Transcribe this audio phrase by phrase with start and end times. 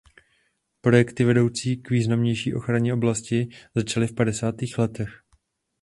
[0.81, 5.23] Projekty vedoucí k významnější ochraně oblasti začaly v padesátých letech.